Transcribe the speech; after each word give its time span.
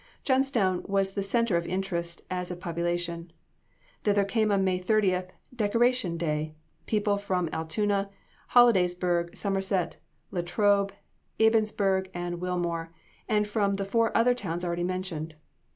Johnstown 0.23 0.81
was 0.87 1.13
the 1.13 1.21
center 1.21 1.57
of 1.57 1.67
interest 1.67 2.23
as 2.31 2.49
of 2.49 2.59
population. 2.59 3.31
Thither 4.03 4.23
came 4.25 4.51
on 4.51 4.63
May 4.63 4.79
30th 4.79 5.29
"Decoration 5.55 6.17
Day" 6.17 6.55
people 6.87 7.17
from 7.19 7.49
Altoona, 7.53 8.09
Hollidaysburg, 8.55 9.35
Somerset, 9.37 9.97
Latrobe, 10.31 10.91
Ebensburg 11.39 12.07
and 12.15 12.41
Wilmore, 12.41 12.91
and 13.29 13.47
from 13.47 13.75
the 13.75 13.85
four 13.85 14.09
other 14.17 14.33
towns 14.33 14.65
already 14.65 14.83
mentioned. 14.83 15.35